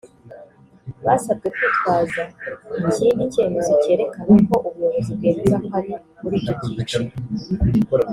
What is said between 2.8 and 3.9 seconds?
ikindi cyemezo